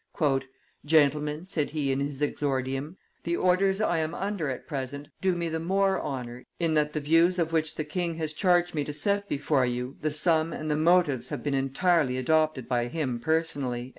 [0.83, 5.35] "Gentle men," said he in his exordium, "the orders I am under at present do
[5.35, 8.83] me the more honor in that the views of which the king has charged me
[8.85, 13.19] to set before you the sum and the motives have been entirely adopted by him
[13.19, 13.89] personally."